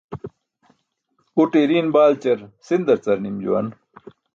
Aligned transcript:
Ute 1.45 1.63
iriin 1.67 1.93
baalćar 1.99 2.45
sinda 2.67 3.01
car 3.05 3.23
nim 3.27 3.41
juwan. 3.47 3.75